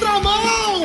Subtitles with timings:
[0.00, 0.82] contramão!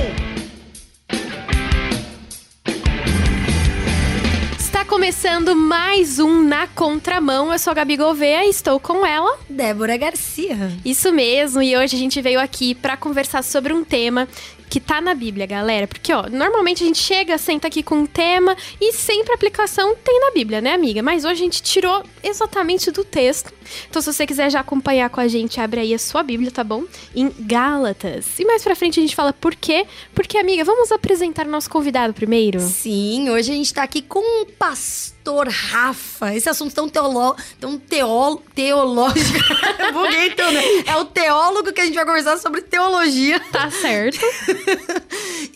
[4.60, 7.52] Está começando mais um Na Contramão.
[7.52, 9.38] Eu sou a Gabi Gouveia e estou com ela.
[9.50, 10.70] Débora Garcia.
[10.84, 14.28] Isso mesmo, e hoje a gente veio aqui para conversar sobre um tema
[14.70, 15.88] que tá na Bíblia, galera.
[15.88, 19.96] Porque, ó, normalmente a gente chega, senta aqui com um tema e sempre a aplicação
[19.96, 21.02] tem na Bíblia, né, amiga?
[21.02, 23.54] Mas hoje a gente tirou exatamente do texto.
[23.90, 26.64] Então, se você quiser já acompanhar com a gente, abre aí a sua Bíblia, tá
[26.64, 26.84] bom?
[27.16, 28.40] Em Gálatas.
[28.40, 29.86] E mais pra frente a gente fala por quê.
[30.14, 32.60] Porque, amiga, vamos apresentar o nosso convidado primeiro?
[32.60, 36.34] Sim, hoje a gente tá aqui com o pastor Rafa.
[36.36, 39.40] Esse assunto tão teológico, tão teó, teológico.
[39.94, 40.64] Buguei tudo, né?
[40.88, 43.40] É o teólogo que a gente vai conversar sobre teologia.
[43.52, 44.20] Tá certo.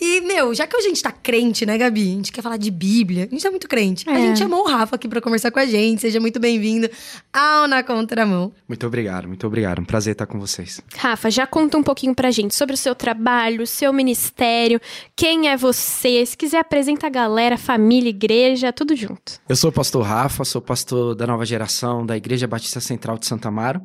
[0.02, 2.02] E, meu, já que a gente tá crente, né, Gabi?
[2.02, 3.26] A gente quer falar de Bíblia.
[3.26, 4.10] A gente tá muito crente.
[4.10, 4.22] A É.
[4.28, 6.00] gente chamou o Rafa aqui pra conversar com a gente.
[6.00, 6.90] Seja muito bem-vindo
[7.34, 8.54] ao Na Contramão.
[8.66, 9.80] Muito obrigado, muito obrigado.
[9.80, 10.80] Um prazer estar com vocês.
[10.96, 14.80] Rafa, já conta um pouquinho pra gente sobre o seu trabalho, o seu ministério,
[15.18, 19.34] quem é você, se quiser apresenta a galera, família, igreja, tudo junto.
[19.50, 23.26] Eu sou o pastor Rafa, sou pastor da nova geração da Igreja Batista Central de
[23.26, 23.82] Santa Amaro.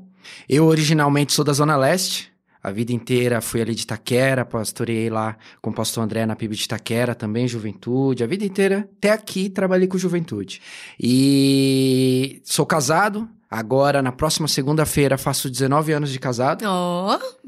[0.49, 2.33] Eu originalmente sou da Zona Leste.
[2.63, 6.55] A vida inteira fui ali de Itaquera, pastorei lá com o pastor André na PIB
[6.55, 8.23] de Itaquera, também juventude.
[8.23, 10.63] A vida inteira, até aqui, trabalhei com juventude.
[10.99, 13.29] E sou casado.
[13.51, 16.65] Agora, na próxima segunda-feira, faço 19 anos de casado.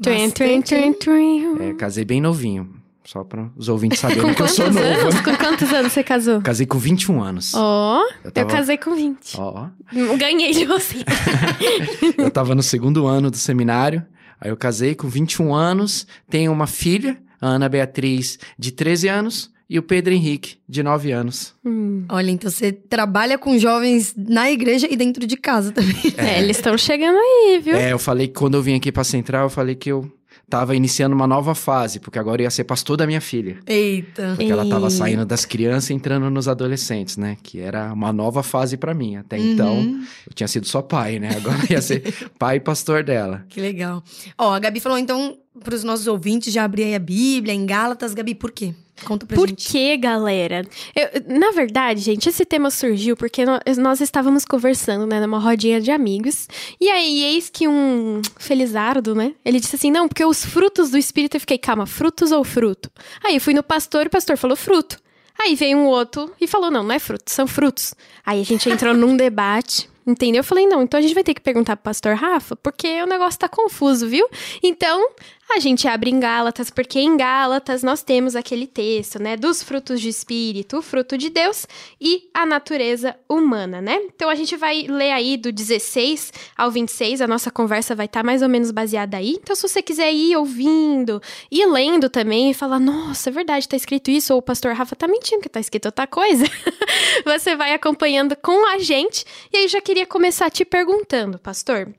[0.01, 0.61] Trim, bastante, hein?
[0.61, 1.61] trim, trim.
[1.61, 2.76] É, casei bem novinho.
[3.07, 4.79] Só para os ouvintes saberem que eu sou novo.
[4.79, 5.21] anos?
[5.21, 6.41] Com quantos anos você casou?
[6.41, 7.53] Casei com 21 anos.
[7.55, 9.37] Ó, Eu eu tava- casei com 20.
[9.39, 9.69] Ó,
[10.17, 10.97] Ganhei de você.
[12.17, 14.05] Eu tava no segundo ano do seminário,
[14.41, 19.51] aí eu casei com 21 anos, tenho uma filha, a Ana Beatriz, de 13 anos,
[19.69, 21.53] e o Pedro Henrique, de 9 anos.
[21.65, 22.03] Hum.
[22.09, 25.95] Olha, então você trabalha com jovens na igreja e dentro de casa também.
[26.17, 27.75] É, eles estão chegando aí, viu?
[27.75, 30.09] É, eu falei que quando eu vim aqui pra Central, eu falei que eu
[30.49, 33.57] tava iniciando uma nova fase, porque agora eu ia ser pastor da minha filha.
[33.65, 34.33] Eita.
[34.35, 34.89] Porque ela tava Eita.
[34.97, 37.37] saindo das crianças e entrando nos adolescentes, né?
[37.43, 39.17] Que era uma nova fase pra mim.
[39.17, 40.03] Até então, Uhum.
[40.27, 41.29] eu tinha sido só pai, né?
[41.35, 42.01] Agora ia ser
[42.39, 43.45] pai e pastor dela.
[43.49, 44.01] Que legal.
[44.37, 47.65] Ó, a Gabi falou então para os nossos ouvintes já abrir aí a Bíblia em
[47.65, 48.13] Gálatas.
[48.13, 48.73] Gabi, por quê?
[49.05, 49.69] Conta pra Por gente.
[49.71, 50.65] quê, galera?
[50.95, 55.79] Eu- na verdade, gente, esse tema surgiu porque no- nós estávamos conversando, né, numa rodinha
[55.79, 56.47] de amigos.
[56.81, 59.33] E aí, eis que um felizardo, né?
[59.45, 61.35] Ele disse assim: não, porque os frutos do espírito.
[61.37, 62.89] Eu fiquei, calma, frutos ou fruto?
[63.23, 64.97] Aí eu fui no pastor e o pastor falou fruto.
[65.39, 67.93] Aí veio um outro e falou: não, não é fruto, são frutos.
[68.25, 69.89] Aí a gente entrou num debate.
[70.09, 70.39] Entendeu?
[70.39, 73.05] Eu falei, não, então a gente vai ter que perguntar pro pastor Rafa, porque o
[73.05, 74.25] negócio tá confuso, viu?
[74.63, 75.05] Então,
[75.49, 80.01] a gente abre em Gálatas, porque em Gálatas nós temos aquele texto, né, dos frutos
[80.01, 81.65] de espírito, o fruto de Deus
[81.99, 83.99] e a natureza humana, né?
[84.13, 88.23] Então a gente vai ler aí do 16 ao 26, a nossa conversa vai estar
[88.23, 89.37] mais ou menos baseada aí.
[89.41, 93.75] Então se você quiser ir ouvindo e lendo também e falar, nossa, é verdade, tá
[93.75, 96.45] escrito isso, ou o pastor Rafa tá mentindo que tá escrito outra coisa,
[97.25, 99.25] você vai acompanhando com a gente.
[99.51, 101.93] E aí já queria começar te perguntando, pastor,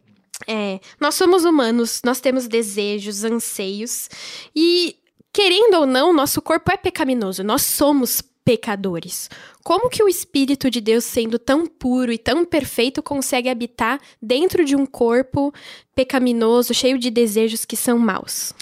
[0.46, 4.08] é, nós somos humanos, nós temos desejos, anseios
[4.54, 4.96] e,
[5.32, 9.28] querendo ou não, nosso corpo é pecaminoso, nós somos pecadores.
[9.62, 14.64] Como que o Espírito de Deus, sendo tão puro e tão perfeito, consegue habitar dentro
[14.64, 15.52] de um corpo
[15.94, 18.54] pecaminoso, cheio de desejos que são maus?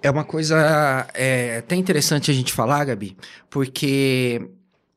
[0.00, 3.16] É uma coisa é, até interessante a gente falar, Gabi,
[3.50, 4.40] porque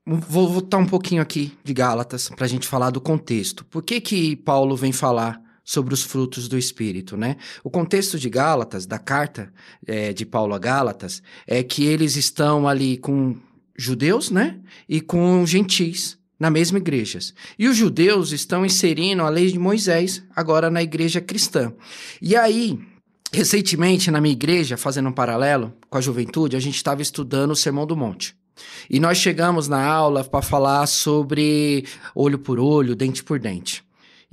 [0.06, 3.66] vou voltar um pouquinho aqui de Gálatas para a gente falar do contexto.
[3.66, 7.38] Por que que Paulo vem falar sobre os frutos do Espírito, né?
[7.64, 9.52] O contexto de Gálatas, da carta
[9.86, 13.36] é, de Paulo a Gálatas, é que eles estão ali com
[13.76, 14.60] judeus, né?
[14.88, 17.18] E com gentis na mesma igreja.
[17.58, 21.74] E os judeus estão inserindo a lei de Moisés agora na igreja cristã.
[22.22, 22.80] E aí,
[23.36, 27.56] Recentemente, na minha igreja, fazendo um paralelo com a juventude, a gente estava estudando o
[27.56, 28.34] Sermão do Monte.
[28.90, 33.85] E nós chegamos na aula para falar sobre olho por olho, dente por dente.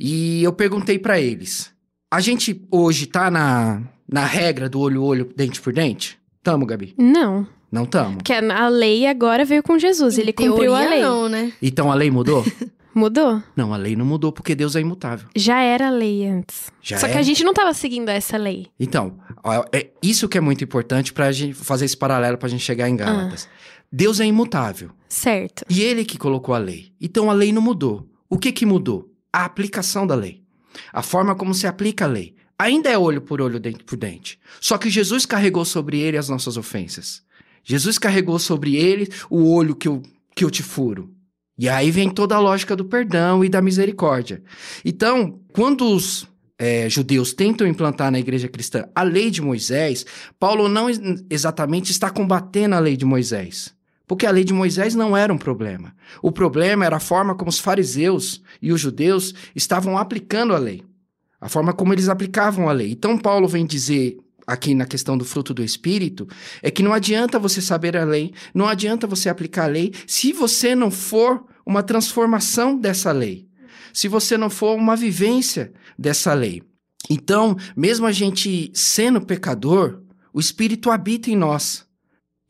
[0.05, 1.73] E eu perguntei para eles:
[2.13, 6.19] a gente hoje tá na, na regra do olho olho, dente por dente?
[6.43, 6.93] Tamo, Gabi?
[6.99, 8.17] Não, Não tamo.
[8.17, 11.01] porque a lei agora veio com Jesus, ele Em cumpriu a teoria, lei.
[11.03, 11.53] não, né?
[11.63, 12.45] Então a lei mudou?
[12.95, 13.43] Mudou?
[13.57, 15.27] não, a lei não mudou porque Deus é imutável.
[15.35, 16.71] Já era lei antes.
[16.83, 18.67] Já Só que a gente não tava seguindo essa lei.
[18.79, 19.17] Então,
[19.73, 22.97] é isso que é muito importante pra gente fazer esse paralelo pra gente chegar em
[22.97, 23.49] Gálatas.
[23.91, 24.91] Deus é imutável.
[25.09, 25.65] Certo.
[25.71, 26.93] E ele que colocou a lei.
[27.01, 28.07] Então a lei não mudou.
[28.29, 29.09] O que que mudou?
[29.33, 30.43] A aplicação da lei.
[30.93, 32.35] A forma como se aplica a lei.
[32.59, 34.39] Ainda é olho por olho, dente por dente.
[34.61, 37.23] Só que Jesus carregou sobre ele as nossas ofensas.
[37.65, 40.03] Jesus carregou sobre ele o olho que eu,
[40.35, 41.13] que eu te furo.
[41.59, 44.43] E aí vem toda a lógica do perdão e da misericórdia.
[44.85, 46.27] Então, quando os
[46.59, 50.07] é, judeus tentam implantar na igreja cristã a lei de Moisés,
[50.39, 50.87] Paulo não
[51.29, 53.75] exatamente está combatendo a lei de Moisés.
[54.07, 55.95] Porque a lei de Moisés não era um problema.
[56.21, 60.83] O problema era a forma como os fariseus e os judeus estavam aplicando a lei.
[61.41, 62.93] A forma como eles aplicavam a lei.
[62.93, 66.27] Então, Paulo vem dizer aqui na questão do fruto do espírito
[66.63, 70.33] é que não adianta você saber a lei, não adianta você aplicar a lei se
[70.33, 73.49] você não for uma transformação dessa lei
[73.93, 76.63] se você não for uma vivência dessa lei.
[77.11, 80.03] Então, mesmo a gente sendo pecador,
[80.33, 81.85] o Espírito habita em nós.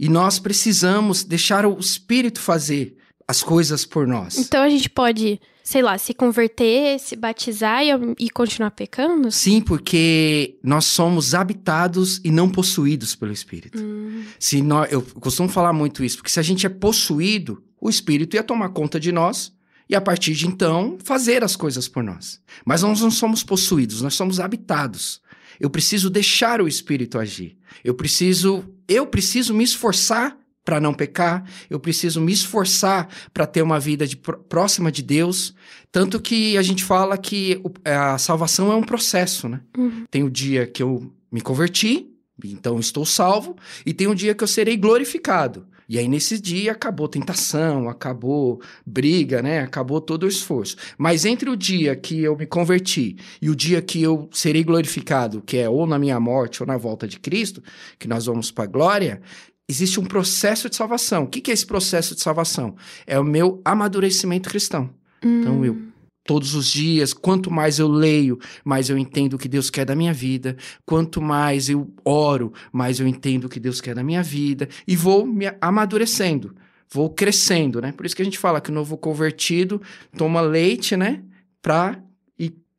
[0.03, 2.97] E nós precisamos deixar o Espírito fazer
[3.29, 4.37] as coisas por nós.
[4.37, 9.31] Então a gente pode, sei lá, se converter, se batizar e, e continuar pecando?
[9.31, 13.79] Sim, porque nós somos habitados e não possuídos pelo Espírito.
[13.81, 14.25] Hum.
[14.41, 18.35] Se nós, eu costumo falar muito isso, porque se a gente é possuído, o Espírito
[18.35, 19.53] ia tomar conta de nós
[19.89, 22.41] e a partir de então fazer as coisas por nós.
[22.65, 25.23] Mas nós não somos possuídos, nós somos habitados.
[25.61, 27.57] Eu preciso deixar o espírito agir.
[27.85, 33.63] Eu preciso, eu preciso me esforçar para não pecar, eu preciso me esforçar para ter
[33.63, 35.55] uma vida de, próxima de Deus.
[35.91, 39.61] Tanto que a gente fala que a salvação é um processo, né?
[39.77, 40.05] Uhum.
[40.11, 42.09] Tem o dia que eu me converti,
[42.45, 45.67] então estou salvo, e tem um dia que eu serei glorificado.
[45.89, 49.61] E aí, nesse dia, acabou tentação, acabou briga, né?
[49.61, 50.77] Acabou todo o esforço.
[50.97, 55.43] Mas entre o dia que eu me converti e o dia que eu serei glorificado,
[55.43, 57.63] que é ou na minha morte ou na volta de Cristo,
[57.99, 59.21] que nós vamos para a glória,
[59.69, 61.25] existe um processo de salvação.
[61.25, 62.77] O que, é esse processo de salvação?
[63.07, 64.91] É o meu amadurecimento cristão.
[65.25, 65.41] Hum.
[65.41, 65.92] Então, eu
[66.25, 67.13] todos os dias.
[67.13, 70.57] Quanto mais eu leio, mais eu entendo o que Deus quer da minha vida.
[70.85, 74.69] Quanto mais eu oro, mais eu entendo o que Deus quer da minha vida.
[74.87, 76.55] E vou me amadurecendo,
[76.93, 77.93] vou crescendo, né?
[77.93, 79.81] Por isso que a gente fala que o novo convertido
[80.17, 81.23] toma leite, né?
[81.61, 82.03] Para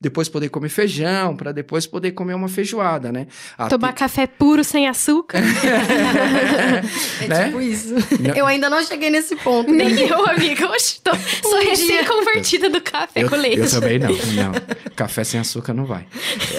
[0.03, 3.25] depois poder comer feijão, para depois poder comer uma feijoada, né?
[3.69, 5.39] Tomar café puro sem açúcar.
[7.23, 7.45] é né?
[7.45, 7.94] tipo isso.
[8.19, 8.35] Não.
[8.35, 9.71] Eu ainda não cheguei nesse ponto.
[9.71, 10.69] Nem eu, amiga.
[10.71, 13.61] Oxe, tô, um sou recém-convertida do café eu, com leite.
[13.61, 14.51] Eu também não, não.
[14.94, 16.05] Café sem açúcar não vai.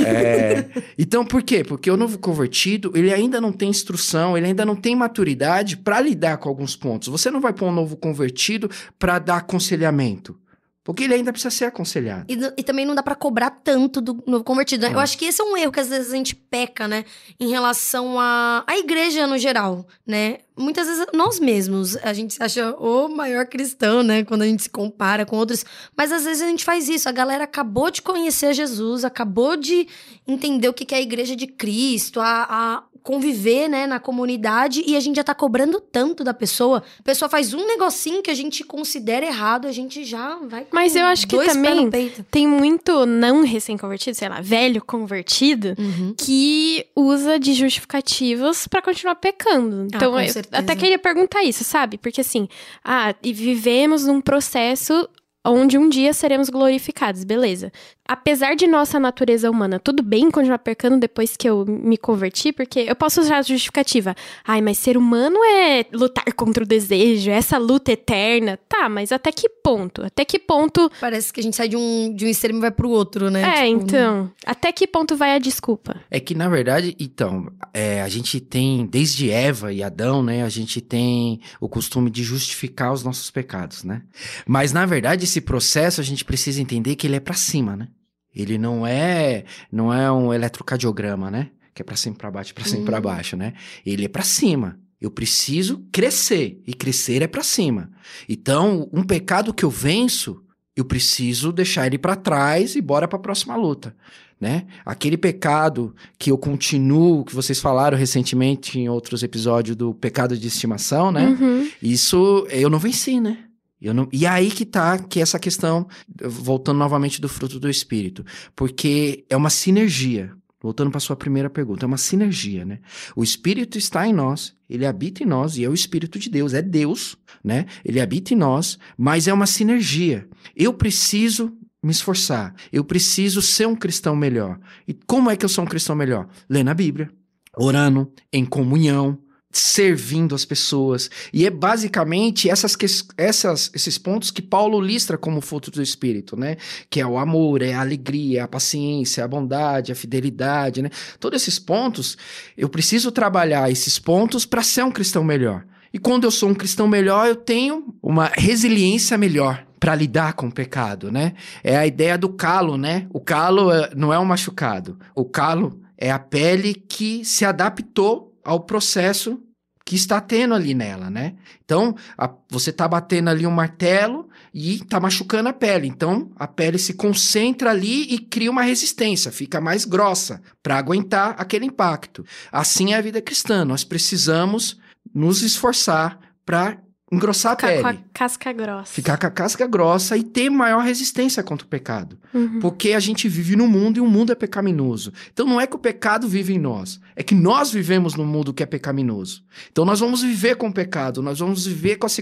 [0.02, 0.64] É,
[0.98, 1.62] então, por quê?
[1.62, 6.00] Porque o novo convertido, ele ainda não tem instrução, ele ainda não tem maturidade para
[6.00, 7.08] lidar com alguns pontos.
[7.08, 10.34] Você não vai pôr um novo convertido para dar aconselhamento.
[10.84, 12.26] Porque ele ainda precisa ser aconselhado.
[12.28, 14.86] E, e também não dá para cobrar tanto do novo convertido.
[14.86, 14.92] Né?
[14.92, 17.06] Eu acho que esse é um erro que às vezes a gente peca, né?
[17.40, 20.38] Em relação à a, a igreja no geral, né?
[20.56, 24.24] Muitas vezes nós mesmos, a gente se acha o maior cristão, né?
[24.24, 25.64] Quando a gente se compara com outros.
[25.96, 27.08] Mas às vezes a gente faz isso.
[27.08, 29.88] A galera acabou de conhecer Jesus, acabou de
[30.28, 34.96] entender o que é a igreja de Cristo, a, a conviver, né, na comunidade e
[34.96, 36.82] a gente já tá cobrando tanto da pessoa.
[36.98, 40.96] A pessoa faz um negocinho que a gente considera errado, a gente já vai Mas
[40.96, 41.90] eu acho que também
[42.30, 46.14] tem muito não recém-convertido, sei lá, velho convertido, uhum.
[46.16, 49.82] que usa de justificativos para continuar pecando.
[49.82, 51.98] Ah, então, ah, eu até queria perguntar isso, sabe?
[51.98, 52.48] Porque assim,
[52.82, 55.06] ah, e vivemos num processo
[55.46, 57.70] onde um dia seremos glorificados, beleza
[58.06, 62.80] apesar de nossa natureza humana, tudo bem continuar pecando depois que eu me converti, porque
[62.80, 64.14] eu posso usar a justificativa.
[64.46, 68.58] Ai, mas ser humano é lutar contra o desejo, é essa luta eterna.
[68.68, 70.04] Tá, mas até que ponto?
[70.04, 70.90] Até que ponto.
[71.00, 73.42] Parece que a gente sai de um, de um extremo e vai pro outro, né?
[73.42, 74.30] É, tipo, então.
[74.44, 75.96] Até que ponto vai a desculpa?
[76.10, 80.42] É que, na verdade, então, é, a gente tem, desde Eva e Adão, né?
[80.44, 84.02] A gente tem o costume de justificar os nossos pecados, né?
[84.46, 87.88] Mas, na verdade, esse processo a gente precisa entender que ele é para cima, né?
[88.34, 91.50] Ele não é, não é um eletrocardiograma, né?
[91.72, 92.84] Que é para cima para baixo, para cima uhum.
[92.84, 93.54] para baixo, né?
[93.84, 94.78] Ele é para cima.
[95.00, 97.90] Eu preciso crescer e crescer é para cima.
[98.28, 100.42] Então, um pecado que eu venço,
[100.74, 103.94] eu preciso deixar ele para trás e bora para a próxima luta,
[104.40, 104.66] né?
[104.84, 110.48] Aquele pecado que eu continuo, que vocês falaram recentemente em outros episódios do pecado de
[110.48, 111.26] estimação, né?
[111.26, 111.68] Uhum.
[111.82, 113.43] Isso eu não venci, né?
[113.92, 115.86] Não, e aí que tá que essa questão,
[116.22, 118.24] voltando novamente do fruto do espírito,
[118.54, 120.32] porque é uma sinergia.
[120.62, 122.78] Voltando para sua primeira pergunta, é uma sinergia, né?
[123.14, 126.54] O espírito está em nós, ele habita em nós e é o espírito de Deus,
[126.54, 127.66] é Deus, né?
[127.84, 130.26] Ele habita em nós, mas é uma sinergia.
[130.56, 134.58] Eu preciso me esforçar, eu preciso ser um cristão melhor.
[134.88, 136.26] E como é que eu sou um cristão melhor?
[136.48, 137.10] Lendo a Bíblia,
[137.58, 139.18] orando, em comunhão,
[139.58, 141.10] servindo as pessoas.
[141.32, 142.76] E é basicamente essas,
[143.16, 146.56] essas, esses pontos que Paulo listra como fruto do Espírito, né?
[146.90, 150.90] Que é o amor, é a alegria, é a paciência, a bondade, a fidelidade, né?
[151.20, 152.16] Todos esses pontos,
[152.56, 155.64] eu preciso trabalhar esses pontos para ser um cristão melhor.
[155.92, 160.48] E quando eu sou um cristão melhor, eu tenho uma resiliência melhor para lidar com
[160.48, 161.34] o pecado, né?
[161.62, 163.06] É a ideia do calo, né?
[163.10, 164.98] O calo é, não é um machucado.
[165.14, 169.40] O calo é a pele que se adaptou ao processo
[169.84, 171.34] que está tendo ali nela, né?
[171.64, 175.86] Então, a, você está batendo ali um martelo e está machucando a pele.
[175.86, 181.34] Então, a pele se concentra ali e cria uma resistência, fica mais grossa para aguentar
[181.38, 182.24] aquele impacto.
[182.50, 183.64] Assim é a vida cristã.
[183.64, 184.78] Nós precisamos
[185.14, 186.78] nos esforçar para
[187.14, 187.82] engrossar Ficar a pele.
[187.82, 188.92] com a casca grossa.
[188.92, 192.18] Ficar com a casca grossa e ter maior resistência contra o pecado.
[192.32, 192.60] Uhum.
[192.60, 195.12] Porque a gente vive no mundo e o mundo é pecaminoso.
[195.32, 198.52] Então não é que o pecado vive em nós, é que nós vivemos no mundo
[198.52, 199.44] que é pecaminoso.
[199.70, 202.18] Então nós vamos viver com o pecado, nós vamos viver com as,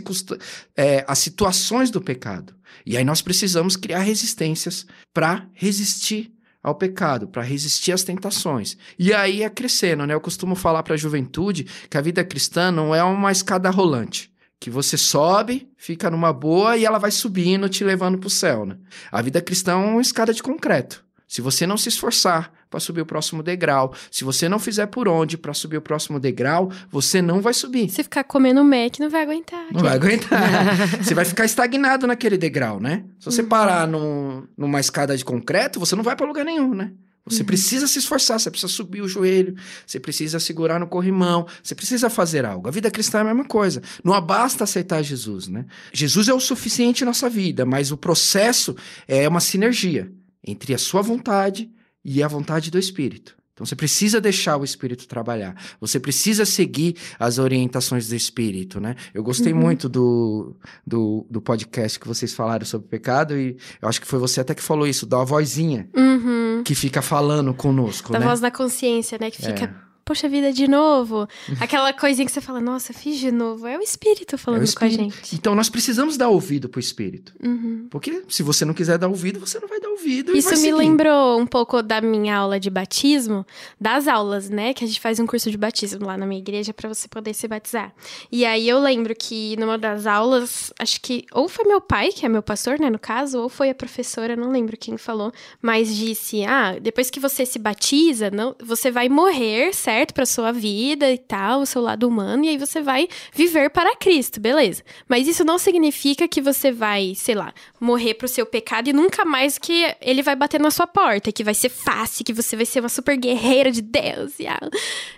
[0.77, 2.55] é, as situações do pecado.
[2.87, 6.33] E aí nós precisamos criar resistências para resistir
[6.63, 8.77] ao pecado, para resistir às tentações.
[8.99, 10.15] E aí é crescendo, né?
[10.15, 14.32] Eu costumo falar para a juventude que a vida cristã não é uma escada rolante
[14.63, 18.65] que você sobe, fica numa boa e ela vai subindo, te levando para o céu,
[18.65, 18.77] né?
[19.11, 21.05] A vida cristã é uma escada de concreto.
[21.27, 25.09] Se você não se esforçar para subir o próximo degrau, se você não fizer por
[25.09, 27.89] onde para subir o próximo degrau, você não vai subir.
[27.91, 29.65] Se ficar comendo Mac, não vai aguentar.
[29.73, 30.41] Não vai aguentar.
[31.03, 33.05] você vai ficar estagnado naquele degrau, né?
[33.19, 36.93] Se você parar num- numa escada de concreto, você não vai para lugar nenhum, né?
[37.25, 39.55] Você precisa se esforçar, você precisa subir o joelho,
[39.87, 42.67] você precisa segurar no corrimão, você precisa fazer algo.
[42.67, 43.81] A vida cristã é a mesma coisa.
[44.03, 45.65] Não basta aceitar Jesus, né?
[45.93, 48.75] Jesus é o suficiente em nossa vida, mas o processo
[49.07, 50.13] é uma sinergia
[50.45, 51.71] entre a sua vontade
[52.05, 53.37] e a vontade do Espírito.
[53.63, 55.55] Então você precisa deixar o Espírito trabalhar.
[55.81, 58.97] Você precisa seguir as orientações do Espírito, né?
[59.15, 59.61] Eu gostei Uhum.
[59.61, 64.19] muito do, do, do podcast que vocês falaram sobre pecado e eu acho que foi
[64.19, 66.63] você até que falou isso, da vozinha Uhum.
[66.65, 68.27] que fica falando conosco, Da né?
[68.27, 69.31] voz da consciência, né?
[69.31, 69.92] Que fica, É.
[70.05, 71.29] poxa vida, de novo.
[71.61, 73.67] Aquela coisinha que você fala, nossa, fiz de novo.
[73.67, 74.97] É o espírito falando É o espírito.
[74.99, 75.35] com a gente.
[75.35, 77.33] Então nós precisamos dar ouvido pro Espírito.
[77.43, 77.87] Uhum.
[77.91, 80.73] Porque se você não quiser dar ouvido, você não vai dar ouvido Isso me seguir.
[80.75, 83.47] lembrou um pouco da minha aula de batismo,
[83.81, 84.73] das aulas, né?
[84.75, 87.35] Que a gente faz um curso de batismo lá na minha igreja pra você poder
[87.35, 87.93] se batizar.
[88.31, 92.27] E aí eu lembro que numa das aulas, acho que ou foi meu pai, que
[92.27, 95.95] é meu pastor, né, no caso, ou foi a professora, não lembro quem falou, mas
[95.95, 101.11] disse: "Ah, depois que você se batiza, não, você vai morrer, certo, pra sua vida
[101.11, 104.83] e tal, o seu lado humano, e aí você vai viver para Cristo, beleza?
[105.09, 109.25] Mas isso não significa que você vai, sei lá, morrer pro seu pecado e nunca
[109.25, 112.67] mais que ele vai bater na sua porta, que vai ser fácil, que você vai
[112.67, 114.61] ser uma super guerreira de Deus e ah,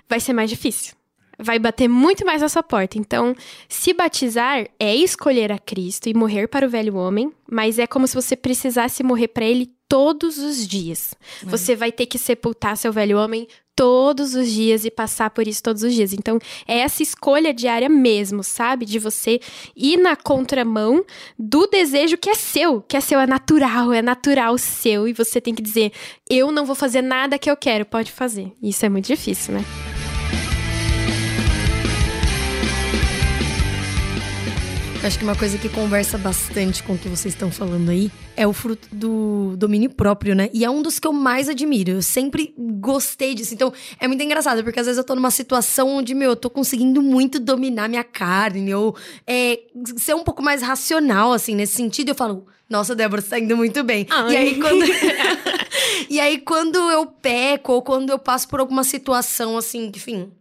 [0.09, 0.95] vai ser mais difícil.
[1.39, 2.97] Vai bater muito mais na sua porta.
[2.97, 3.35] Então,
[3.69, 8.07] se batizar é escolher a Cristo e morrer para o velho homem, mas é como
[8.07, 11.15] se você precisasse morrer para ele todos os dias.
[11.43, 15.63] Você vai ter que sepultar seu velho homem todos os dias e passar por isso
[15.63, 16.13] todos os dias.
[16.13, 18.85] Então, é essa escolha diária mesmo, sabe?
[18.85, 19.41] De você
[19.77, 21.05] ir na contramão
[21.39, 25.09] do desejo que é seu, que é seu, é natural, é natural seu.
[25.09, 25.93] E você tem que dizer:
[26.29, 28.53] eu não vou fazer nada que eu quero, pode fazer.
[28.63, 29.65] Isso é muito difícil, né?
[35.05, 38.47] Acho que uma coisa que conversa bastante com o que vocês estão falando aí é
[38.47, 40.49] o fruto do domínio próprio, né?
[40.51, 41.91] E é um dos que eu mais admiro.
[41.91, 43.53] Eu sempre gostei disso.
[43.53, 43.71] Então,
[44.01, 47.03] é muito engraçado, porque às vezes eu tô numa situação onde, meu, eu tô conseguindo
[47.03, 48.97] muito dominar minha carne, ou
[49.27, 49.61] é,
[49.99, 52.09] ser um pouco mais racional, assim, nesse sentido.
[52.09, 54.07] Eu falo, nossa, Débora, você tá indo muito bem.
[54.09, 54.33] Ai.
[54.33, 54.85] E aí, quando.
[56.09, 60.33] e aí, quando eu peco, ou quando eu passo por alguma situação, assim, que, enfim,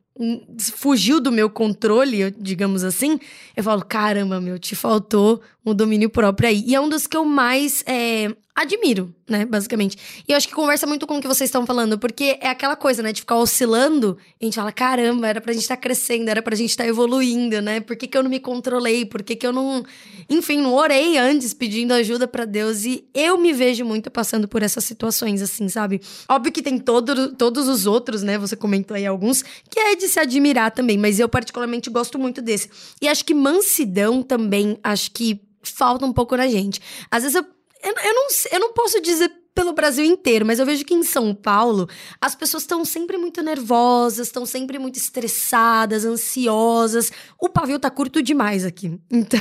[0.75, 3.19] fugiu do meu controle, digamos assim,
[3.55, 6.63] eu falo, caramba, meu, te faltou um domínio próprio aí.
[6.67, 9.97] E é um dos que eu mais é, admiro, né, basicamente.
[10.27, 12.75] E eu acho que conversa muito com o que vocês estão falando, porque é aquela
[12.75, 16.41] coisa, né, de ficar oscilando, a gente fala, caramba, era pra gente estar crescendo, era
[16.41, 17.79] pra gente estar evoluindo, né?
[17.79, 19.05] Por que, que eu não me controlei?
[19.05, 19.83] Por que, que eu não.
[20.29, 22.85] Enfim, não orei antes pedindo ajuda pra Deus.
[22.85, 26.01] E eu me vejo muito passando por essas situações, assim, sabe?
[26.29, 28.37] Óbvio que tem todo, todos os outros, né?
[28.37, 32.41] Você comentou aí alguns, que é de se admirar também, mas eu particularmente gosto muito
[32.41, 32.69] desse.
[33.01, 36.81] E acho que mansidão também, acho que falta um pouco na gente.
[37.09, 37.45] Às vezes eu,
[37.83, 41.03] eu, eu não, eu não posso dizer pelo Brasil inteiro, mas eu vejo que em
[41.03, 41.87] São Paulo
[42.19, 47.11] as pessoas estão sempre muito nervosas, estão sempre muito estressadas, ansiosas.
[47.39, 48.99] O pavio tá curto demais aqui.
[49.23, 49.39] Então,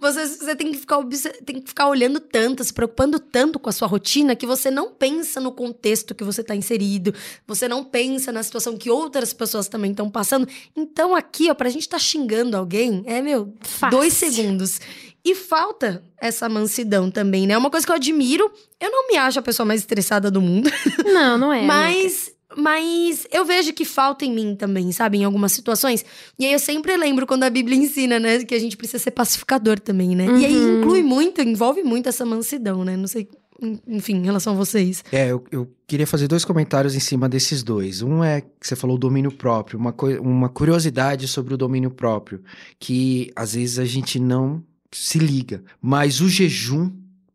[0.00, 0.98] você, você tem, que ficar,
[1.44, 4.92] tem que ficar olhando tanto, se preocupando tanto com a sua rotina que você não
[4.92, 7.12] pensa no contexto que você tá inserido,
[7.46, 10.48] você não pensa na situação que outras pessoas também estão passando.
[10.74, 13.98] Então, aqui, ó, pra gente tá xingando alguém, é, meu, Fácil.
[13.98, 14.80] dois segundos.
[15.24, 17.54] E falta essa mansidão também, né?
[17.54, 18.50] É uma coisa que eu admiro.
[18.80, 20.70] Eu não me acho a pessoa mais estressada do mundo.
[21.04, 21.58] Não, não é.
[21.58, 21.72] amiga.
[21.74, 25.18] Mas Mas eu vejo que falta em mim também, sabe?
[25.18, 26.04] Em algumas situações.
[26.38, 28.42] E aí eu sempre lembro quando a Bíblia ensina, né?
[28.44, 30.26] Que a gente precisa ser pacificador também, né?
[30.40, 30.78] E aí Uhum.
[30.80, 32.96] inclui muito, envolve muito essa mansidão, né?
[32.96, 33.28] Não sei,
[33.86, 35.04] enfim, em relação a vocês.
[35.12, 38.00] É, eu, eu queria fazer dois comentários em cima desses dois.
[38.02, 42.42] Um é que você falou domínio próprio, uma, uma curiosidade sobre o domínio próprio,
[42.78, 46.90] que às vezes a gente não se liga, mas o jejum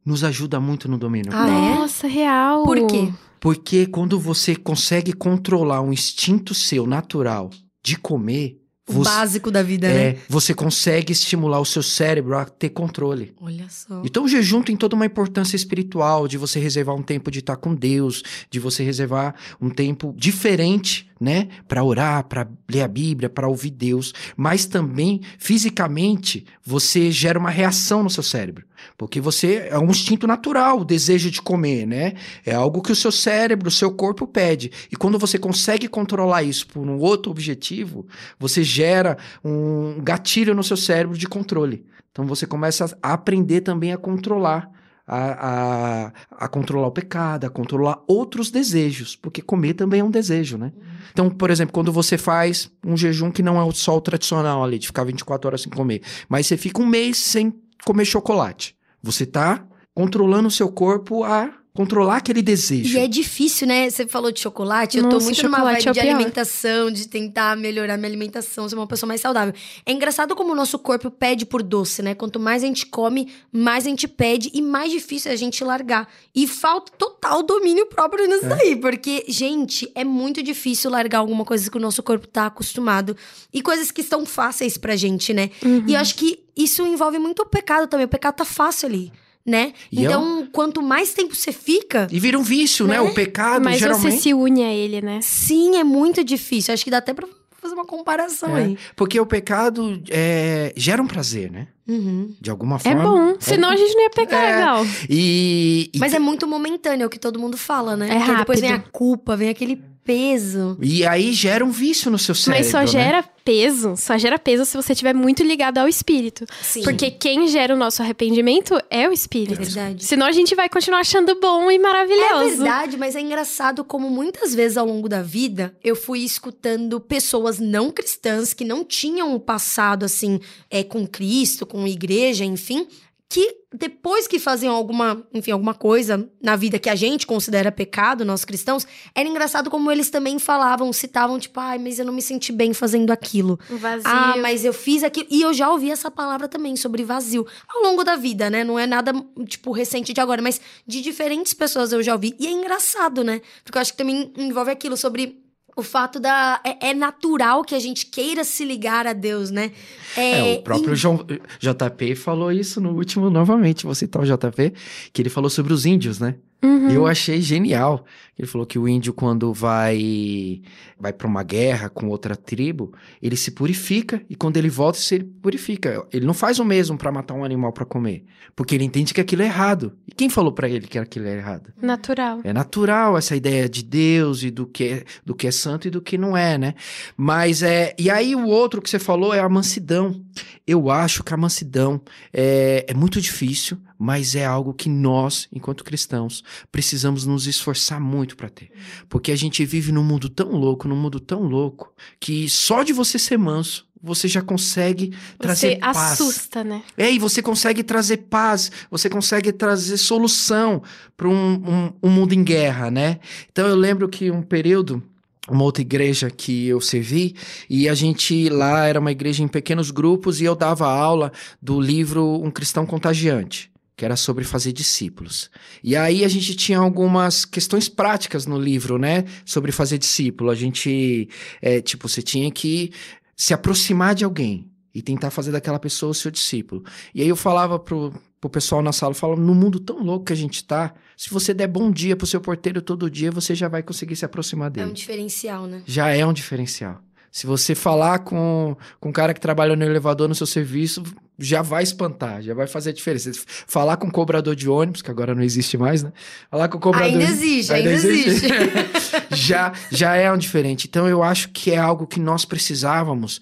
[0.06, 1.56] nos ajuda muito no domínio Ah, próprio.
[1.56, 1.76] é?
[1.76, 2.64] Nossa, real.
[2.64, 3.12] Por quê?
[3.40, 7.50] Porque quando você consegue controlar um instinto seu natural
[7.84, 10.08] de comer, O você, básico da vida, né?
[10.08, 13.34] é, você consegue estimular o seu cérebro a ter controle.
[13.40, 14.02] Olha só.
[14.04, 17.56] Então o jejum tem toda uma importância espiritual, de você reservar um tempo de estar
[17.56, 23.30] com Deus, de você reservar um tempo diferente, né, Pra orar, pra ler a Bíblia,
[23.30, 28.66] pra ouvir Deus, mas também fisicamente você gera uma reação no seu cérebro,
[28.98, 32.14] porque você é um instinto natural, o desejo de comer, né?
[32.46, 34.70] É algo que o seu cérebro, o seu corpo pede.
[34.92, 38.06] E quando você consegue controlar isso por um outro objetivo,
[38.38, 41.86] você gera um gatilho no seu cérebro de controle.
[42.12, 44.70] Então você começa a aprender também a controlar.
[45.06, 50.10] A, a, a controlar o pecado, a controlar outros desejos, porque comer também é um
[50.10, 50.72] desejo, né?
[51.12, 54.80] Então, por exemplo, quando você faz um jejum que não é só o tradicional ali,
[54.80, 57.54] de ficar 24 horas sem comer, mas você fica um mês sem
[57.86, 62.98] comer chocolate, você tá controlando o seu corpo a controlar aquele desejo.
[62.98, 63.90] E é difícil, né?
[63.90, 67.58] Você falou de chocolate, eu tô Nossa, muito numa vibe é de alimentação, de tentar
[67.58, 69.54] melhorar minha alimentação, ser uma pessoa mais saudável.
[69.84, 72.14] É engraçado como o nosso corpo pede por doce, né?
[72.14, 75.64] Quanto mais a gente come, mais a gente pede e mais difícil é a gente
[75.64, 76.08] largar.
[76.36, 81.72] E falta total domínio próprio nisso daí, porque, gente, é muito difícil largar alguma coisa
[81.72, 83.18] que o nosso corpo tá acostumado
[83.52, 85.50] e coisas que estão fáceis pra gente, né?
[85.66, 85.86] Uhum.
[85.88, 88.06] E eu acho que isso envolve muito o pecado também.
[88.06, 89.12] O pecado tá fácil ali,
[89.46, 89.74] né?
[89.92, 92.94] E é então, quanto mais tempo você fica, E vira um vício, né?
[92.94, 93.02] Né?
[93.02, 94.12] O pecado, Mas geralmente.
[94.16, 95.20] você se une a ele, né?
[95.22, 96.74] Sim, é muito difícil.
[96.74, 97.28] Acho que dá até pra
[97.62, 98.78] fazer uma comparação É, aí.
[98.96, 101.68] Porque o pecado é, gera um prazer, né?
[101.88, 102.34] Uhum.
[102.40, 103.04] De alguma É forma.
[103.04, 103.36] bom.
[103.40, 104.56] Senão a gente não ia pegar É.
[104.56, 104.86] legal.
[105.10, 108.10] E, e Mas é muito momentâneo, é o que todo mundo fala, né?
[108.10, 108.92] É Porque depois vem a rápido.
[108.92, 110.78] culpa, vem aquele peso.
[110.82, 112.64] E aí gera um vício no seu cérebro.
[112.64, 112.88] Mas só né?
[112.88, 116.46] gera peso, só gera peso se você estiver muito ligado ao espírito.
[116.62, 116.82] Sim.
[116.84, 119.62] Porque quem gera o nosso arrependimento é o É espírito.
[119.62, 120.04] verdade.
[120.06, 122.58] Senão a gente vai continuar achando bom e É maravilhoso.
[122.58, 127.60] verdade, mas é engraçado como muitas vezes ao longo da vida eu fui escutando pessoas
[127.60, 132.88] não cristãs que não tinham um passado assim é, com Cristo, com igreja, enfim,
[133.30, 138.24] que depois que faziam alguma, enfim, alguma coisa na vida que a gente considera pecado,
[138.24, 142.22] nós cristãos, era engraçado como eles também falavam, citavam tipo, ai, mas eu não me
[142.22, 143.60] senti bem fazendo aquilo.
[143.72, 144.04] Um vazio.
[144.06, 145.26] Ah, mas eu fiz aquilo.
[145.32, 148.64] E eu já ouvi essa palavra também sobre vazio ao longo da vida, né?
[148.64, 149.12] Não é nada,
[149.48, 152.36] tipo, recente de agora, mas de diferentes pessoas eu já ouvi.
[152.40, 153.42] E é engraçado, né?
[153.64, 155.43] Porque eu acho que também envolve aquilo sobre.
[155.76, 156.60] O fato da.
[156.64, 159.72] É, é natural que a gente queira se ligar a Deus, né?
[160.16, 161.26] É, o próprio e- João,
[161.60, 164.74] JP falou isso no último, novamente, vou citar o JP,
[165.12, 166.36] que ele falou sobre os índios, né?
[166.64, 166.90] Uhum.
[166.90, 168.06] Eu achei genial.
[168.40, 170.62] Ele falou que o índio, quando vai
[170.98, 175.16] vai para uma guerra com outra tribo, ele se purifica e quando ele volta, se
[175.16, 176.08] ele purifica.
[176.12, 178.24] Ele não faz o mesmo para matar um animal para comer,
[178.56, 179.94] porque ele entende que aquilo é errado.
[180.08, 181.74] E quem falou para ele que aquilo é errado?
[181.82, 182.40] Natural.
[182.44, 185.92] É natural essa ideia de Deus e do que é, do que é santo e
[185.92, 186.74] do que não é, né?
[187.18, 187.94] Mas é.
[188.00, 190.24] E aí o outro que você falou é a mansidão.
[190.66, 195.84] Eu acho que a mansidão é, é muito difícil, mas é algo que nós, enquanto
[195.84, 198.72] cristãos, precisamos nos esforçar muito para ter.
[199.10, 202.94] Porque a gente vive num mundo tão louco, num mundo tão louco, que só de
[202.94, 205.98] você ser manso, você já consegue trazer Você paz.
[205.98, 206.84] assusta, né?
[206.98, 210.84] É, e você consegue trazer paz, você consegue trazer solução
[211.16, 213.20] para um, um, um mundo em guerra, né?
[213.50, 215.02] Então eu lembro que um período,
[215.50, 217.36] uma outra igreja que eu servi,
[217.70, 221.80] e a gente lá era uma igreja em pequenos grupos e eu dava aula do
[221.82, 223.72] livro Um Cristão Contagiante.
[223.96, 225.52] Que era sobre fazer discípulos.
[225.84, 229.24] E aí a gente tinha algumas questões práticas no livro, né?
[229.46, 230.50] Sobre fazer discípulo.
[230.50, 231.30] A gente,
[231.62, 232.92] é, tipo, você tinha que
[233.38, 236.84] se aproximar de alguém e tentar fazer daquela pessoa o seu discípulo.
[237.14, 238.12] E aí eu falava pro,
[238.44, 241.30] pro pessoal na sala, eu falava, no mundo tão louco que a gente tá, se
[241.30, 244.68] você der bom dia pro seu porteiro todo dia, você já vai conseguir se aproximar
[244.68, 244.90] É dele.
[244.90, 245.82] um diferencial, né?
[245.86, 247.02] Já é um diferencial.
[247.32, 251.02] Se você falar com, com um cara que trabalha no elevador no seu serviço,
[251.40, 253.32] já vai espantar, já vai fazer a diferença.
[253.66, 256.12] Falar com um cobrador de ônibus, que agora não existe mais, né?
[256.52, 257.08] Falar com o cobrador...
[257.12, 258.48] Ainda existe, ainda, existe.
[259.32, 260.86] já, já é um diferente.
[260.86, 263.40] Então eu acho que é algo que nós precisávamos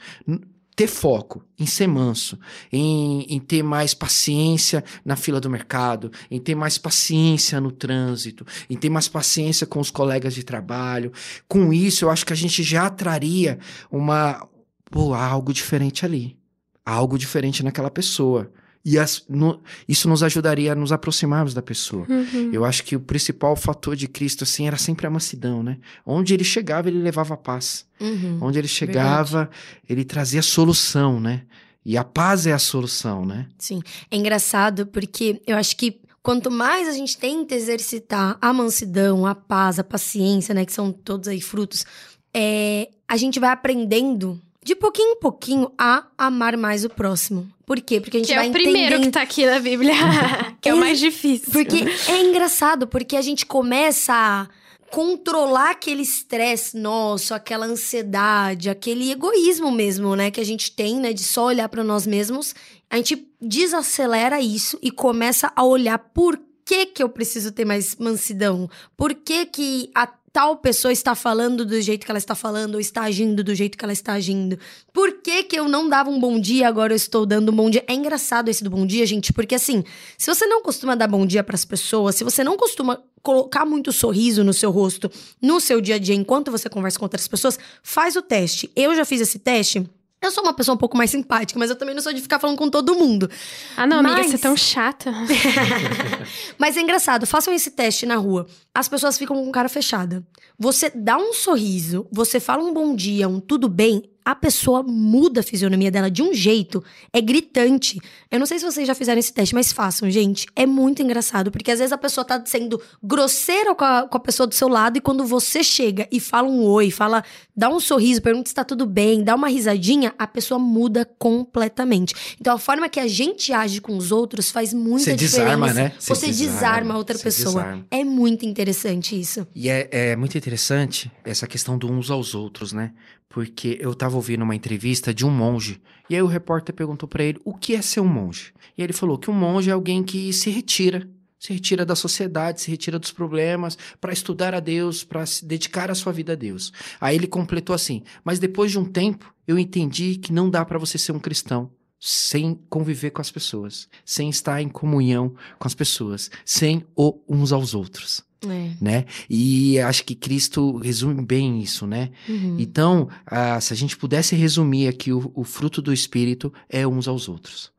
[0.81, 2.39] ter foco, em ser manso,
[2.71, 8.43] em, em ter mais paciência na fila do mercado, em ter mais paciência no trânsito,
[8.67, 11.11] em ter mais paciência com os colegas de trabalho.
[11.47, 13.59] Com isso, eu acho que a gente já traria
[13.91, 14.49] uma
[14.89, 16.35] pô, algo diferente ali,
[16.83, 18.51] algo diferente naquela pessoa.
[18.83, 22.05] E as, no, isso nos ajudaria a nos aproximarmos da pessoa.
[22.09, 22.49] Uhum.
[22.51, 25.77] Eu acho que o principal fator de Cristo, assim, era sempre a mansidão, né?
[26.05, 27.85] Onde ele chegava, ele levava paz.
[27.99, 28.39] Uhum.
[28.41, 29.49] Onde ele chegava,
[29.87, 31.43] ele trazia solução, né?
[31.85, 33.47] E a paz é a solução, né?
[33.57, 33.81] Sim.
[34.09, 39.35] É engraçado porque eu acho que quanto mais a gente tenta exercitar a mansidão, a
[39.35, 40.65] paz, a paciência, né?
[40.65, 41.85] Que são todos aí frutos,
[42.33, 47.49] é, a gente vai aprendendo de pouquinho em pouquinho a amar mais o próximo.
[47.65, 47.99] Por quê?
[47.99, 49.05] Porque a gente Que é vai o primeiro entendendo...
[49.05, 49.93] que tá aqui na Bíblia.
[50.61, 51.51] que é o mais difícil.
[51.51, 54.47] Porque é engraçado, porque a gente começa a
[54.91, 61.13] controlar aquele estresse nosso, aquela ansiedade, aquele egoísmo mesmo, né, que a gente tem, né,
[61.13, 62.53] de só olhar para nós mesmos.
[62.89, 67.95] A gente desacelera isso e começa a olhar por que que eu preciso ter mais
[67.95, 68.69] mansidão?
[68.97, 72.79] Por que que a tal pessoa está falando do jeito que ela está falando ou
[72.79, 74.57] está agindo do jeito que ela está agindo?
[74.93, 77.69] Por que que eu não dava um bom dia, agora eu estou dando um bom
[77.69, 77.83] dia?
[77.87, 79.83] É engraçado esse do bom dia, gente, porque assim,
[80.17, 83.65] se você não costuma dar bom dia para as pessoas, se você não costuma colocar
[83.65, 87.27] muito sorriso no seu rosto no seu dia a dia enquanto você conversa com outras
[87.27, 88.71] pessoas, faz o teste.
[88.75, 89.87] Eu já fiz esse teste.
[90.23, 92.37] Eu sou uma pessoa um pouco mais simpática, mas eu também não sou de ficar
[92.37, 93.27] falando com todo mundo.
[93.75, 95.11] Ah, não, amiga, Mas- você é tão chata.
[96.59, 98.45] Mas é engraçado, façam esse teste na rua.
[98.73, 100.23] As pessoas ficam com cara fechada.
[100.59, 105.39] Você dá um sorriso, você fala um bom dia, um tudo bem, a pessoa muda
[105.39, 107.99] a fisionomia dela de um jeito, é gritante.
[108.29, 110.47] Eu não sei se vocês já fizeram esse teste, mas façam, gente.
[110.55, 114.19] É muito engraçado, porque às vezes a pessoa tá sendo grosseira com a, com a
[114.19, 117.23] pessoa do seu lado e quando você chega e fala um oi, fala,
[117.55, 122.13] dá um sorriso, pergunta se tá tudo bem, dá uma risadinha, a pessoa muda completamente.
[122.39, 125.43] Então a forma que a gente age com os outros faz muita Você diferença.
[125.45, 125.91] desarma, né?
[125.99, 127.61] Você, Você desarma, desarma, a outra pessoa.
[127.63, 127.85] desarma.
[127.89, 129.47] É muito interessante isso.
[129.55, 132.91] E é, é muito interessante essa questão do uns aos outros, né?
[133.31, 137.23] Porque eu tava ouvindo uma entrevista de um monge, e aí o repórter perguntou pra
[137.23, 138.53] ele o que é ser um monge.
[138.77, 142.59] E ele falou que um monge é alguém que se retira, se retira da sociedade,
[142.59, 146.35] se retira dos problemas, para estudar a Deus, para se dedicar a sua vida a
[146.35, 146.73] Deus.
[146.99, 150.77] Aí ele completou assim: "Mas depois de um tempo, eu entendi que não dá para
[150.77, 155.73] você ser um cristão sem conviver com as pessoas, sem estar em comunhão com as
[155.73, 158.71] pessoas, sem o uns aos outros." É.
[158.81, 159.05] né?
[159.29, 162.09] E acho que Cristo resume bem isso, né?
[162.27, 162.57] Uhum.
[162.59, 167.07] Então, ah, se a gente pudesse resumir aqui, o, o fruto do Espírito é uns
[167.07, 167.71] aos outros.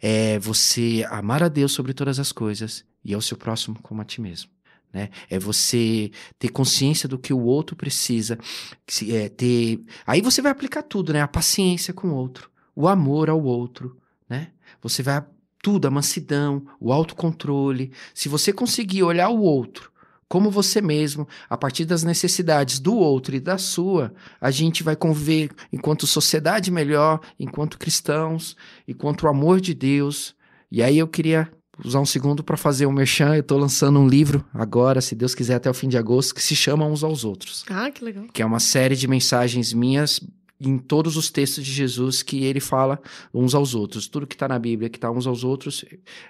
[0.00, 4.04] É você amar a Deus sobre todas as coisas e ao seu próximo como a
[4.04, 4.50] ti mesmo.
[4.92, 5.10] Né?
[5.28, 8.38] É você ter consciência do que o outro precisa.
[8.86, 9.80] se- É, ter...
[10.06, 11.20] Aí você vai aplicar tudo, né?
[11.22, 13.96] A paciência com o outro, o amor ao outro,
[14.30, 14.52] né?
[14.80, 15.24] Você vai
[15.60, 17.90] tudo, a mansidão, o autocontrole.
[18.14, 19.90] Se você conseguir olhar o outro
[20.28, 24.96] como você mesmo, a partir das necessidades do outro e da sua, a gente vai
[24.96, 28.56] conviver enquanto sociedade melhor, enquanto cristãos,
[28.88, 30.34] enquanto o amor de Deus.
[30.70, 31.48] E aí eu queria
[31.84, 33.34] usar um segundo para fazer um merchan.
[33.34, 36.42] Eu estou lançando um livro agora, se Deus quiser, até o fim de agosto, que
[36.42, 38.24] se chama Uns aos Outros, Ah, que legal.
[38.32, 40.20] que é uma série de mensagens minhas
[40.68, 43.00] em todos os textos de Jesus que ele fala
[43.32, 44.08] uns aos outros.
[44.08, 45.84] Tudo que está na Bíblia, que está uns aos outros,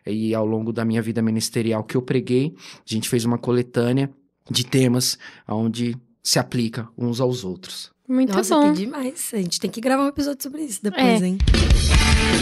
[0.06, 4.10] e ao longo da minha vida ministerial que eu preguei, a gente fez uma coletânea
[4.50, 5.18] de temas
[5.48, 7.93] onde se aplica uns aos outros.
[8.14, 8.72] Muito Nossa, bom.
[8.72, 9.30] demais.
[9.32, 11.26] A gente tem que gravar um episódio sobre isso depois, É.
[11.26, 11.38] hein?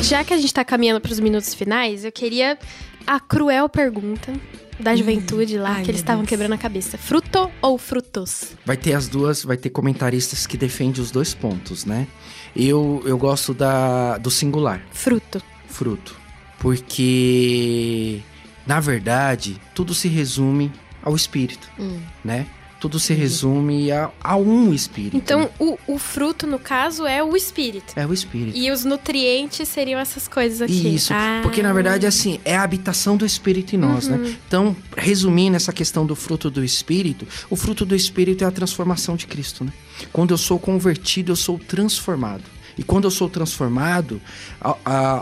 [0.03, 2.59] Já que a gente tá caminhando pros minutos finais, eu queria
[3.07, 4.33] a cruel pergunta
[4.79, 5.75] da juventude lá, Hum.
[5.77, 6.99] Ai, que eles estavam quebrando a cabeça.
[6.99, 8.53] Fruto ou frutos?
[8.67, 12.07] Vai ter as duas, vai ter comentaristas que defendem os dois pontos, né?
[12.55, 15.43] Eu, eu gosto da, do singular, Fruto.
[15.69, 16.21] fruto.
[16.59, 18.21] Porque,
[18.67, 20.71] na verdade, tudo se resume
[21.03, 21.99] ao espírito, Hum.
[22.25, 22.47] né?
[22.83, 25.16] Tudo se resume a, a um espírito.
[25.16, 25.51] Então, né?
[25.61, 27.92] o, o fruto, no caso, é o espírito.
[27.95, 28.59] É o espírito.
[28.59, 30.92] E os nutrientes seriam essas coisas aqui.
[30.97, 31.38] Isso, Ah.
[31.45, 34.16] porque na verdade assim, é a habitação do Espírito em nós, Uhum.
[34.16, 34.37] né?
[34.49, 39.14] Então, resumindo essa questão do fruto do Espírito, o fruto do Espírito é a transformação
[39.14, 39.73] de Cristo, né?
[40.12, 42.42] Quando eu sou convertido, eu sou transformado.
[42.77, 44.21] E quando eu sou transformado,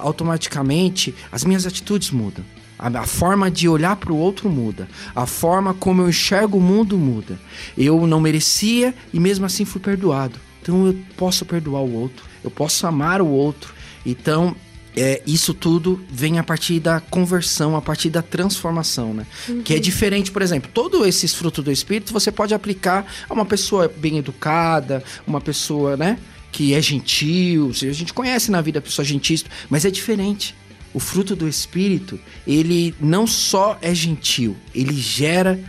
[0.02, 2.44] automaticamente as minhas atitudes mudam.
[2.80, 4.88] A, a forma de olhar para o outro muda.
[5.14, 7.38] A forma como eu enxergo o mundo muda.
[7.76, 10.38] Eu não merecia e mesmo assim fui perdoado.
[10.62, 12.24] Então eu posso perdoar o outro.
[12.42, 13.74] Eu posso amar o outro.
[14.04, 14.56] Então
[14.96, 19.26] é, isso tudo vem a partir da conversão, a partir da transformação, né?
[19.62, 23.44] Que é diferente, por exemplo, todos esses frutos do Espírito você pode aplicar a uma
[23.44, 26.18] pessoa bem educada, uma pessoa, né?
[26.52, 29.38] que é gentil, a gente conhece na vida a pessoa gentil,
[29.68, 30.54] mas é diferente.
[30.92, 35.60] O fruto do Espírito, ele não só é gentil, ele gera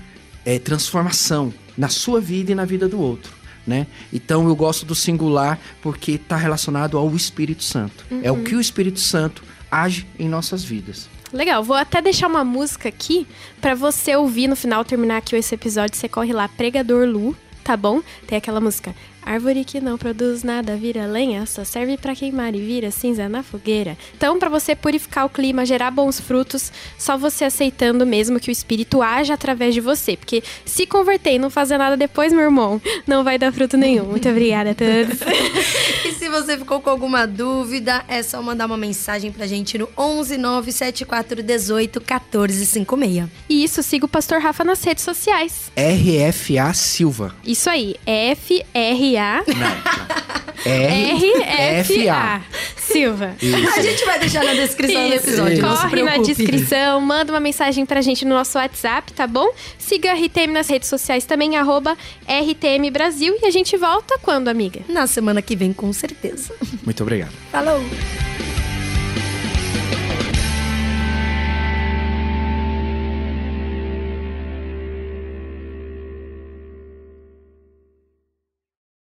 [0.45, 3.31] é, transformação na sua vida e na vida do outro.
[3.65, 3.85] Né?
[4.11, 8.03] Então eu gosto do singular porque está relacionado ao Espírito Santo.
[8.09, 8.21] Uhum.
[8.23, 11.07] É o que o Espírito Santo age em nossas vidas.
[11.31, 13.25] Legal, vou até deixar uma música aqui
[13.61, 15.95] para você ouvir no final, terminar aqui esse episódio.
[15.95, 18.01] Você corre lá, Pregador Lu, tá bom?
[18.27, 18.93] Tem aquela música.
[19.23, 23.43] Árvore que não produz nada vira lenha, só serve para queimar e vira cinza na
[23.43, 23.97] fogueira.
[24.15, 28.51] Então, para você purificar o clima, gerar bons frutos, só você aceitando mesmo que o
[28.51, 32.81] espírito age através de você, porque se converter e não fazer nada depois, meu irmão,
[33.05, 34.05] não vai dar fruto nenhum.
[34.05, 35.19] Muito obrigada a todos.
[36.05, 39.87] e se você ficou com alguma dúvida, é só mandar uma mensagem pra gente no
[39.97, 43.29] 11 97418 1456.
[43.49, 45.71] E isso, siga o pastor Rafa nas redes sociais.
[45.75, 47.35] RFA Silva.
[47.43, 49.43] Isso aí, FR R-A.
[50.65, 52.41] R-F-A.
[52.77, 53.35] Silva.
[53.41, 53.79] Isso.
[53.79, 55.61] A gente vai deixar na descrição do episódio.
[55.61, 59.49] Corre na descrição, manda uma mensagem pra gente no nosso WhatsApp, tá bom?
[59.77, 61.97] Siga a RTM nas redes sociais também, arroba
[62.27, 63.37] RTM Brasil.
[63.41, 64.81] E a gente volta quando, amiga?
[64.89, 66.53] Na semana que vem, com certeza.
[66.83, 67.31] Muito obrigado.
[67.51, 67.81] Falou!